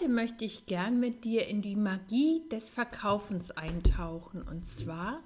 [0.00, 5.22] Heute möchte ich gern mit dir in die Magie des Verkaufens eintauchen und zwar,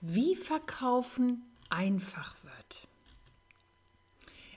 [0.00, 2.88] wie Verkaufen einfach wird.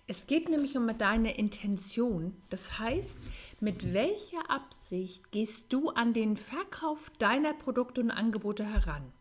[0.06, 3.18] Es geht nämlich um deine Intention, das heißt,
[3.60, 9.12] mit welcher Absicht gehst du an den Verkauf deiner Produkte und Angebote heran?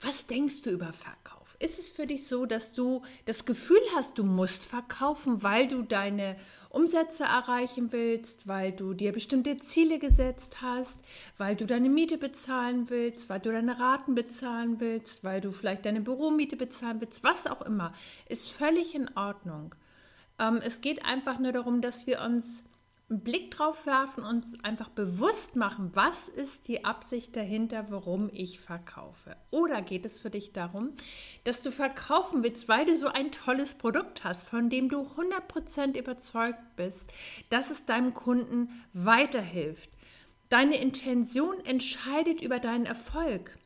[0.00, 1.37] Was denkst du über Verkauf?
[1.60, 5.82] Ist es für dich so, dass du das Gefühl hast, du musst verkaufen, weil du
[5.82, 6.36] deine
[6.70, 11.00] Umsätze erreichen willst, weil du dir bestimmte Ziele gesetzt hast,
[11.36, 15.84] weil du deine Miete bezahlen willst, weil du deine Raten bezahlen willst, weil du vielleicht
[15.84, 17.92] deine Büromiete bezahlen willst, was auch immer,
[18.28, 19.74] ist völlig in Ordnung.
[20.38, 22.62] Ähm, es geht einfach nur darum, dass wir uns
[23.10, 28.60] einen Blick drauf werfen und einfach bewusst machen, was ist die Absicht dahinter, warum ich
[28.60, 29.36] verkaufe.
[29.50, 30.92] Oder geht es für dich darum,
[31.44, 35.98] dass du verkaufen willst, weil du so ein tolles Produkt hast, von dem du 100%
[35.98, 37.10] überzeugt bist,
[37.48, 39.90] dass es deinem Kunden weiterhilft.
[40.50, 43.58] Deine Intention entscheidet über deinen Erfolg.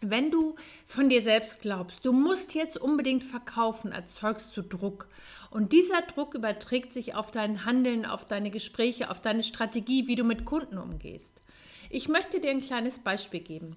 [0.00, 5.08] Wenn du von dir selbst glaubst, du musst jetzt unbedingt verkaufen, erzeugst du Druck.
[5.50, 10.16] Und dieser Druck überträgt sich auf dein Handeln, auf deine Gespräche, auf deine Strategie, wie
[10.16, 11.40] du mit Kunden umgehst.
[11.88, 13.76] Ich möchte dir ein kleines Beispiel geben.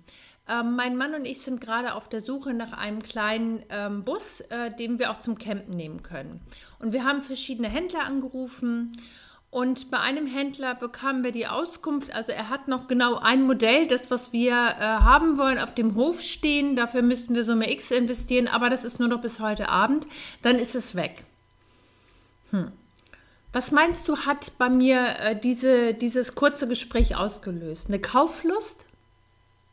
[0.49, 4.41] Ähm, mein Mann und ich sind gerade auf der Suche nach einem kleinen ähm, Bus,
[4.49, 6.41] äh, den wir auch zum Campen nehmen können.
[6.79, 8.93] Und wir haben verschiedene Händler angerufen
[9.51, 13.87] und bei einem Händler bekamen wir die Auskunft, also er hat noch genau ein Modell,
[13.87, 16.75] das, was wir äh, haben wollen, auf dem Hof stehen.
[16.75, 20.05] Dafür müssten wir Summe X investieren, aber das ist nur noch bis heute Abend.
[20.43, 21.23] Dann ist es weg.
[22.51, 22.71] Hm.
[23.51, 27.87] Was meinst du, hat bei mir äh, diese, dieses kurze Gespräch ausgelöst?
[27.87, 28.85] Eine Kauflust?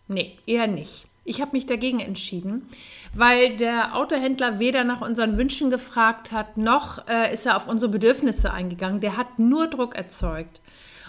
[0.08, 1.06] Nee, eher nicht.
[1.28, 2.68] Ich habe mich dagegen entschieden,
[3.12, 7.90] weil der Autohändler weder nach unseren Wünschen gefragt hat, noch äh, ist er auf unsere
[7.90, 9.00] Bedürfnisse eingegangen.
[9.00, 10.60] Der hat nur Druck erzeugt.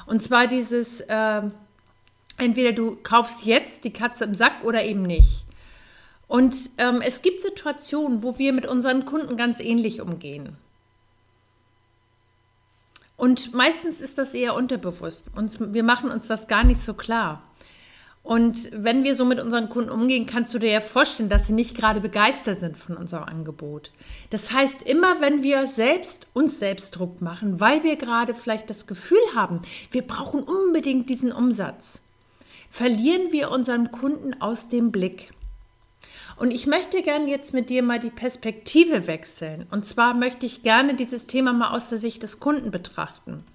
[0.07, 1.41] Und zwar dieses, äh,
[2.37, 5.45] entweder du kaufst jetzt die Katze im Sack oder eben nicht.
[6.27, 10.57] Und ähm, es gibt Situationen, wo wir mit unseren Kunden ganz ähnlich umgehen.
[13.17, 15.27] Und meistens ist das eher unterbewusst.
[15.35, 17.43] Und wir machen uns das gar nicht so klar.
[18.27, 21.53] Und wenn wir so mit unseren Kunden umgehen, kannst du dir ja vorstellen, dass sie
[21.53, 23.93] nicht gerade begeistert sind von unserem Angebot.
[24.31, 28.85] Das heißt, immer wenn wir selbst uns selbst Druck machen, weil wir gerade vielleicht das
[28.85, 29.61] Gefühl haben,
[29.91, 32.01] wir brauchen unbedingt diesen Umsatz,
[32.69, 35.31] verlieren wir unseren Kunden aus dem Blick.
[36.35, 39.67] Und ich möchte gerne jetzt mit dir mal die Perspektive wechseln.
[39.71, 43.45] Und zwar möchte ich gerne dieses Thema mal aus der Sicht des Kunden betrachten.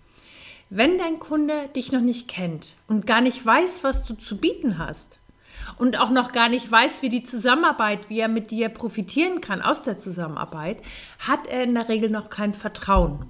[0.74, 4.78] Wenn dein Kunde dich noch nicht kennt und gar nicht weiß, was du zu bieten
[4.78, 5.18] hast
[5.76, 9.60] und auch noch gar nicht weiß, wie die Zusammenarbeit, wie er mit dir profitieren kann
[9.60, 10.78] aus der Zusammenarbeit,
[11.18, 13.26] hat er in der Regel noch kein Vertrauen.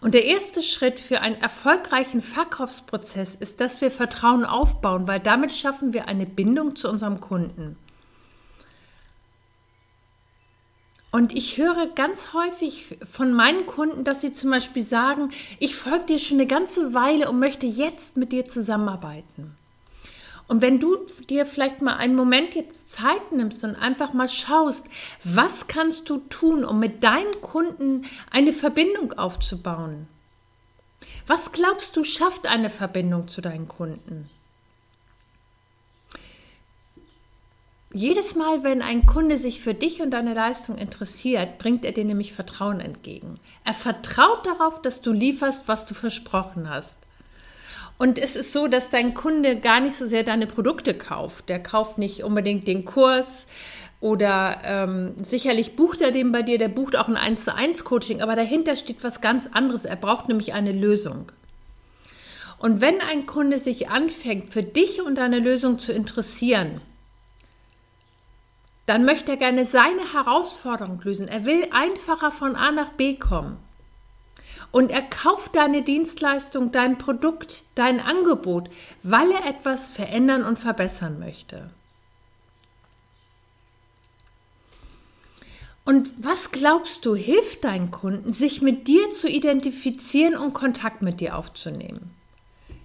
[0.00, 5.52] Und der erste Schritt für einen erfolgreichen Verkaufsprozess ist, dass wir Vertrauen aufbauen, weil damit
[5.52, 7.76] schaffen wir eine Bindung zu unserem Kunden.
[11.12, 16.06] Und ich höre ganz häufig von meinen Kunden, dass sie zum Beispiel sagen, ich folge
[16.06, 19.56] dir schon eine ganze Weile und möchte jetzt mit dir zusammenarbeiten.
[20.46, 20.96] Und wenn du
[21.28, 24.86] dir vielleicht mal einen Moment jetzt Zeit nimmst und einfach mal schaust,
[25.22, 30.08] was kannst du tun, um mit deinen Kunden eine Verbindung aufzubauen?
[31.26, 34.28] Was glaubst du schafft eine Verbindung zu deinen Kunden?
[37.92, 42.04] Jedes Mal, wenn ein Kunde sich für dich und deine Leistung interessiert, bringt er dir
[42.04, 43.40] nämlich Vertrauen entgegen.
[43.64, 47.08] Er vertraut darauf, dass du lieferst, was du versprochen hast.
[47.98, 51.48] Und es ist so, dass dein Kunde gar nicht so sehr deine Produkte kauft.
[51.48, 53.46] Der kauft nicht unbedingt den Kurs
[54.00, 57.84] oder ähm, sicherlich bucht er den bei dir, der bucht auch ein 1 zu 1
[57.84, 59.84] Coaching, aber dahinter steht was ganz anderes.
[59.84, 61.32] Er braucht nämlich eine Lösung.
[62.58, 66.80] Und wenn ein Kunde sich anfängt, für dich und deine Lösung zu interessieren,
[68.90, 71.28] dann möchte er gerne seine Herausforderung lösen.
[71.28, 73.56] Er will einfacher von A nach B kommen.
[74.72, 78.68] Und er kauft deine Dienstleistung, dein Produkt, dein Angebot,
[79.04, 81.70] weil er etwas verändern und verbessern möchte.
[85.84, 91.20] Und was glaubst du, hilft deinen Kunden, sich mit dir zu identifizieren und Kontakt mit
[91.20, 92.10] dir aufzunehmen?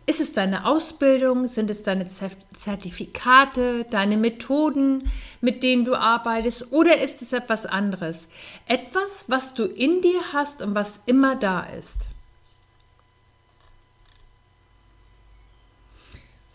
[0.07, 1.47] Ist es deine Ausbildung?
[1.47, 5.11] Sind es deine Zertifikate, deine Methoden,
[5.41, 6.71] mit denen du arbeitest?
[6.71, 8.27] Oder ist es etwas anderes?
[8.67, 12.01] Etwas, was du in dir hast und was immer da ist.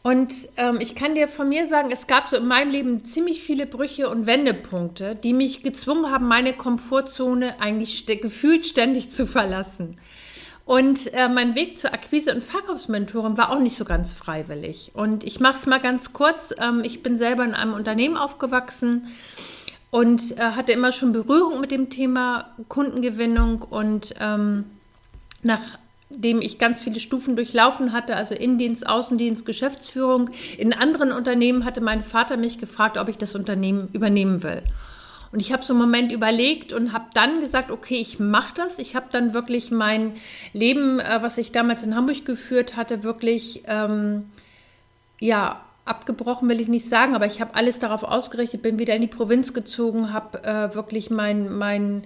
[0.03, 3.43] Und ähm, ich kann dir von mir sagen, es gab so in meinem Leben ziemlich
[3.43, 9.27] viele Brüche und Wendepunkte, die mich gezwungen haben, meine Komfortzone eigentlich st gefühlt ständig zu
[9.27, 9.99] verlassen.
[10.71, 14.93] Und äh, mein Weg zur Akquise- und Verkaufsmentorin war auch nicht so ganz freiwillig.
[14.95, 16.55] Und ich mache es mal ganz kurz.
[16.61, 19.09] Ähm, ich bin selber in einem Unternehmen aufgewachsen
[19.91, 23.63] und äh, hatte immer schon Berührung mit dem Thema Kundengewinnung.
[23.63, 24.65] Und ähm,
[25.43, 31.81] nachdem ich ganz viele Stufen durchlaufen hatte, also Innendienst, Außendienst, Geschäftsführung, in anderen Unternehmen hatte
[31.81, 34.63] mein Vater mich gefragt, ob ich das Unternehmen übernehmen will.
[35.33, 38.79] Und ich habe so einen Moment überlegt und habe dann gesagt, okay, ich mache das.
[38.79, 40.15] Ich habe dann wirklich mein
[40.53, 44.31] Leben, äh, was ich damals in Hamburg geführt hatte, wirklich, ähm,
[45.21, 49.03] ja, abgebrochen will ich nicht sagen, aber ich habe alles darauf ausgerichtet, bin wieder in
[49.03, 52.03] die Provinz gezogen, habe äh, wirklich mein, mein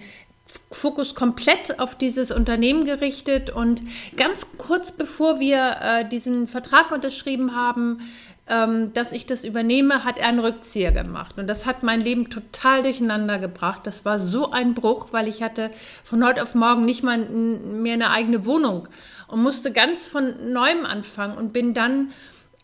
[0.71, 3.81] Fokus komplett auf dieses Unternehmen gerichtet und
[4.15, 7.99] ganz kurz bevor wir äh, diesen Vertrag unterschrieben haben,
[8.47, 11.37] ähm, dass ich das übernehme, hat er einen Rückzieher gemacht.
[11.37, 13.81] Und das hat mein Leben total durcheinander gebracht.
[13.83, 15.71] Das war so ein Bruch, weil ich hatte
[16.03, 18.87] von heute auf morgen nicht mal mehr eine eigene Wohnung
[19.27, 22.11] und musste ganz von neuem anfangen und bin dann,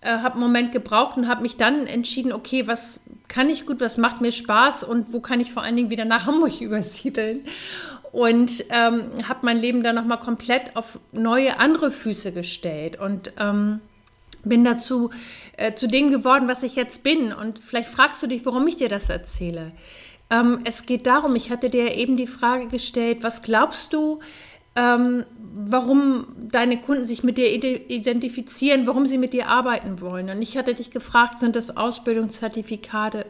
[0.01, 3.80] äh, habe einen Moment gebraucht und habe mich dann entschieden, okay, was kann ich gut,
[3.80, 7.45] was macht mir Spaß und wo kann ich vor allen Dingen wieder nach Hamburg übersiedeln
[8.12, 13.80] und ähm, habe mein Leben dann nochmal komplett auf neue, andere Füße gestellt und ähm,
[14.43, 15.09] bin dazu
[15.57, 17.33] äh, zu dem geworden, was ich jetzt bin.
[17.33, 19.71] Und vielleicht fragst du dich, warum ich dir das erzähle.
[20.29, 24.19] Ähm, es geht darum, ich hatte dir eben die Frage gestellt, was glaubst du,
[24.75, 30.29] ähm, warum deine Kunden sich mit dir identifizieren, warum sie mit dir arbeiten wollen.
[30.29, 33.25] Und ich hatte dich gefragt, sind das Ausbildungszertifikate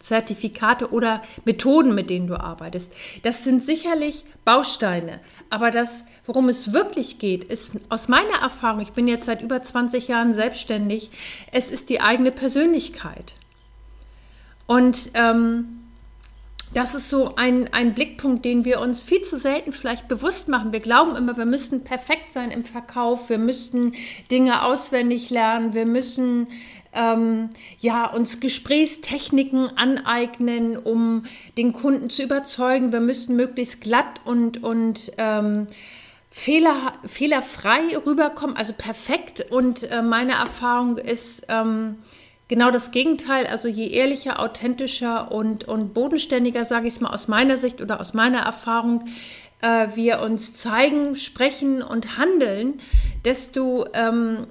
[0.00, 2.92] Zertifikate oder Methoden, mit denen du arbeitest.
[3.22, 5.20] Das sind sicherlich Bausteine,
[5.50, 9.62] aber das, worum es wirklich geht, ist aus meiner Erfahrung, ich bin jetzt seit über
[9.62, 11.10] 20 Jahren selbstständig,
[11.50, 13.34] es ist die eigene Persönlichkeit.
[14.66, 15.86] Und ähm,
[16.74, 20.72] das ist so ein, ein Blickpunkt, den wir uns viel zu selten vielleicht bewusst machen.
[20.72, 23.94] Wir glauben immer, wir müssten perfekt sein im Verkauf, wir müssten
[24.30, 26.48] Dinge auswendig lernen, wir müssen
[26.96, 31.24] ähm, ja, uns Gesprächstechniken aneignen, um
[31.56, 32.92] den Kunden zu überzeugen.
[32.92, 35.66] Wir müssten möglichst glatt und, und ähm,
[36.30, 39.46] Fehler, fehlerfrei rüberkommen, also perfekt.
[39.50, 41.96] Und äh, meine Erfahrung ist ähm,
[42.48, 43.46] genau das Gegenteil.
[43.46, 48.00] Also je ehrlicher, authentischer und, und bodenständiger, sage ich es mal aus meiner Sicht oder
[48.00, 49.06] aus meiner Erfahrung,
[49.62, 52.80] äh, wir uns zeigen, sprechen und handeln,
[53.24, 54.46] desto ähm,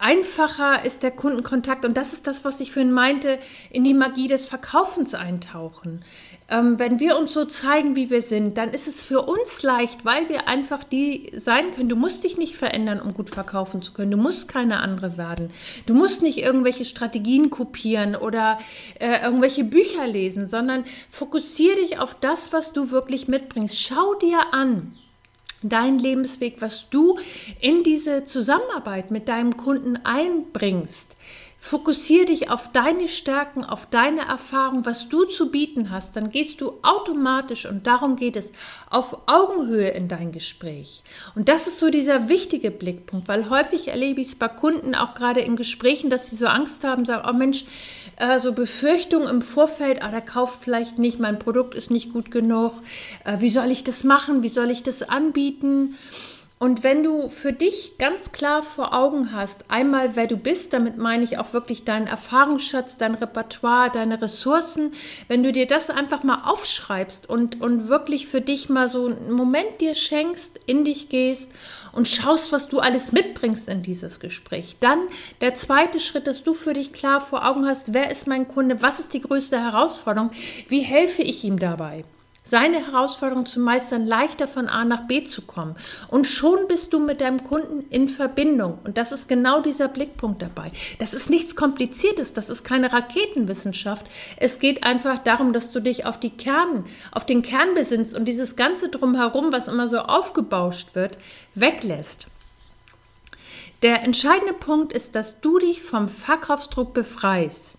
[0.00, 3.38] einfacher ist der Kundenkontakt und das ist das, was ich vorhin meinte,
[3.70, 6.04] in die Magie des Verkaufens eintauchen.
[6.48, 10.04] Ähm, wenn wir uns so zeigen, wie wir sind, dann ist es für uns leicht,
[10.04, 11.88] weil wir einfach die sein können.
[11.88, 14.10] Du musst dich nicht verändern, um gut verkaufen zu können.
[14.10, 15.52] Du musst keine andere werden.
[15.86, 18.58] Du musst nicht irgendwelche Strategien kopieren oder
[18.98, 23.80] äh, irgendwelche Bücher lesen, sondern fokussiere dich auf das, was du wirklich mitbringst.
[23.80, 24.92] Schau dir an,
[25.62, 27.18] dein Lebensweg, was du
[27.60, 31.16] in diese Zusammenarbeit mit deinem Kunden einbringst.
[31.62, 36.16] Fokussiere dich auf deine Stärken, auf deine Erfahrung, was du zu bieten hast.
[36.16, 38.50] Dann gehst du automatisch, und darum geht es,
[38.88, 41.02] auf Augenhöhe in dein Gespräch.
[41.34, 45.14] Und das ist so dieser wichtige Blickpunkt, weil häufig erlebe ich es bei Kunden auch
[45.14, 47.66] gerade in Gesprächen, dass sie so Angst haben, sagen, oh Mensch,
[48.16, 52.30] äh, so Befürchtungen im Vorfeld, ah, der kauft vielleicht nicht, mein Produkt ist nicht gut
[52.30, 52.72] genug,
[53.24, 55.94] äh, wie soll ich das machen, wie soll ich das anbieten?
[56.62, 60.98] Und wenn du für dich ganz klar vor Augen hast, einmal wer du bist, damit
[60.98, 64.92] meine ich auch wirklich deinen Erfahrungsschatz, dein Repertoire, deine Ressourcen,
[65.26, 69.32] wenn du dir das einfach mal aufschreibst und, und wirklich für dich mal so einen
[69.32, 71.48] Moment dir schenkst, in dich gehst
[71.92, 74.76] und schaust, was du alles mitbringst in dieses Gespräch.
[74.80, 75.00] Dann
[75.40, 78.82] der zweite Schritt, dass du für dich klar vor Augen hast, wer ist mein Kunde,
[78.82, 80.30] was ist die größte Herausforderung,
[80.68, 82.04] wie helfe ich ihm dabei
[82.44, 85.76] seine Herausforderung zu meistern, leichter von A nach B zu kommen.
[86.08, 88.78] Und schon bist du mit deinem Kunden in Verbindung.
[88.84, 90.72] Und das ist genau dieser Blickpunkt dabei.
[90.98, 94.06] Das ist nichts Kompliziertes, das ist keine Raketenwissenschaft.
[94.36, 98.24] Es geht einfach darum, dass du dich auf die Kern, auf den Kern besinnst und
[98.24, 101.18] dieses ganze drumherum, was immer so aufgebauscht wird,
[101.54, 102.26] weglässt.
[103.82, 107.76] Der entscheidende Punkt ist, dass du dich vom Verkaufsdruck befreist.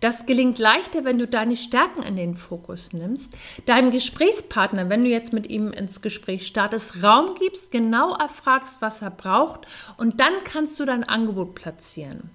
[0.00, 3.32] Das gelingt leichter, wenn du deine Stärken in den Fokus nimmst,
[3.66, 9.02] deinem Gesprächspartner, wenn du jetzt mit ihm ins Gespräch startest, Raum gibst, genau erfragst, was
[9.02, 12.30] er braucht und dann kannst du dein Angebot platzieren.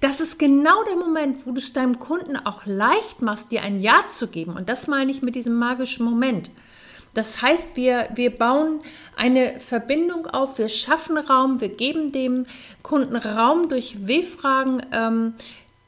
[0.00, 3.80] Das ist genau der Moment, wo du es deinem Kunden auch leicht machst, dir ein
[3.80, 4.54] Ja zu geben.
[4.54, 6.50] Und das meine ich mit diesem magischen Moment.
[7.14, 8.80] Das heißt, wir, wir bauen
[9.16, 12.46] eine Verbindung auf, wir schaffen Raum, wir geben dem
[12.82, 14.82] Kunden Raum durch W-Fragen.
[14.92, 15.34] Ähm,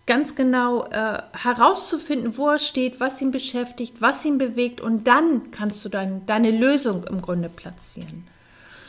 [0.06, 5.50] ganz genau äh, herauszufinden, wo er steht, was ihn beschäftigt, was ihn bewegt und dann
[5.50, 8.26] kannst du dein, deine Lösung im Grunde platzieren.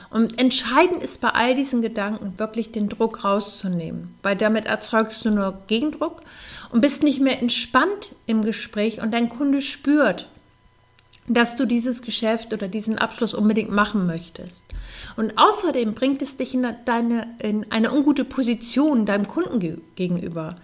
[0.10, 5.30] Und entscheidend ist bei all diesen Gedanken wirklich den Druck rauszunehmen, weil damit erzeugst du
[5.30, 6.22] nur Gegendruck
[6.72, 10.28] und bist nicht mehr entspannt im Gespräch und dein Kunde spürt,
[11.28, 14.64] dass du dieses Geschäft oder diesen Abschluss unbedingt machen möchtest.
[15.18, 20.58] Und außerdem bringt es dich in, deine, in eine ungute Position deinem Kunden ge gegenüber.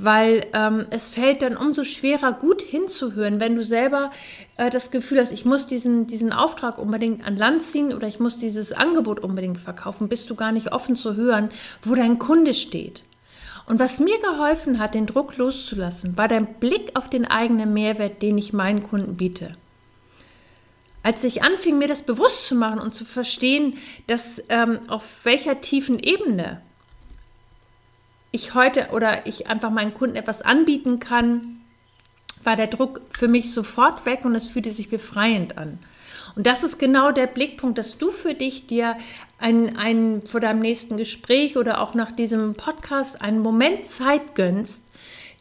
[0.00, 4.10] Weil ähm, es fällt dann umso schwerer, gut hinzuhören, wenn du selber
[4.56, 8.20] äh, das Gefühl hast, ich muss diesen, diesen Auftrag unbedingt an Land ziehen oder ich
[8.20, 11.50] muss dieses Angebot unbedingt verkaufen, bist du gar nicht offen zu hören,
[11.82, 13.02] wo dein Kunde steht.
[13.66, 18.22] Und was mir geholfen hat, den Druck loszulassen, war dein Blick auf den eigenen Mehrwert,
[18.22, 19.52] den ich meinen Kunden biete
[21.08, 23.78] als ich anfing, mir das bewusst zu machen und zu verstehen,
[24.08, 26.60] dass ähm, auf welcher tiefen Ebene
[28.30, 31.60] ich heute oder ich einfach meinen Kunden etwas anbieten kann,
[32.44, 35.78] war der Druck für mich sofort weg und es fühlte sich befreiend an.
[36.36, 38.96] Und das ist genau der Blickpunkt, dass du für dich dir
[39.38, 44.84] ein, ein, vor deinem nächsten Gespräch oder auch nach diesem Podcast einen Moment Zeit gönnst,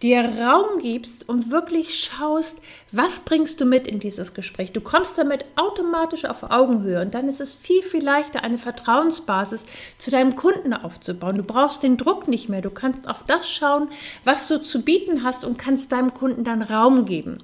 [0.04, 2.60] dir Raum gibst und wirklich schaust,
[2.92, 4.72] was bringst du mit in dieses Gespräch.
[4.72, 9.66] Du kommst damit automatisch auf Augenhöhe und dann ist es viel, viel leichter, eine Vertrauensbasis
[9.98, 11.38] zu deinem Kunden aufzubauen.
[11.38, 12.62] Du brauchst den Druck nicht mehr.
[12.62, 13.90] Du kannst auf das schauen,
[14.24, 17.40] was du zu bieten hast und kannst deinem Kunden dann Raum geben.